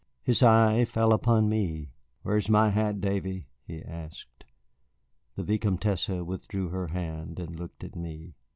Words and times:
His 0.23 0.41
eye 0.41 0.83
fell 0.83 1.13
upon 1.13 1.47
me. 1.47 1.91
"Where 2.23 2.35
is 2.35 2.49
my 2.49 2.71
hat, 2.71 2.99
Davy?" 3.01 3.45
he 3.67 3.83
asked. 3.83 4.45
The 5.35 5.43
Vicomtesse 5.43 6.09
withdrew 6.25 6.69
her 6.69 6.87
hand 6.87 7.37
and 7.39 7.55
looked 7.59 7.83
at 7.83 7.95
me. 7.95 8.33